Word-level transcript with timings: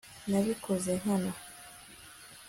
nabikoze 0.29 0.91
nkana 1.01 1.31